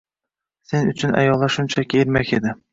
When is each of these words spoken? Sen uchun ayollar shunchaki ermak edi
Sen 0.71 0.89
uchun 0.95 1.15
ayollar 1.21 1.55
shunchaki 1.59 2.05
ermak 2.07 2.37
edi 2.43 2.61